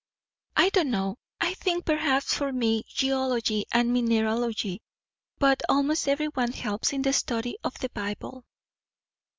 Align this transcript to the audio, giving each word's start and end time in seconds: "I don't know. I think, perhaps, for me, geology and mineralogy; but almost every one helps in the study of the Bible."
"I 0.55 0.69
don't 0.69 0.89
know. 0.89 1.19
I 1.39 1.53
think, 1.53 1.85
perhaps, 1.85 2.33
for 2.33 2.51
me, 2.51 2.85
geology 2.87 3.65
and 3.71 3.93
mineralogy; 3.93 4.81
but 5.37 5.61
almost 5.69 6.07
every 6.07 6.29
one 6.29 6.53
helps 6.53 6.91
in 6.91 7.03
the 7.03 7.13
study 7.13 7.59
of 7.63 7.77
the 7.77 7.89
Bible." 7.89 8.43